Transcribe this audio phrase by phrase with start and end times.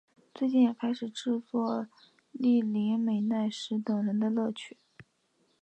[0.33, 1.85] 最近也开始制作
[2.31, 4.75] 栗林美奈实等人的乐曲。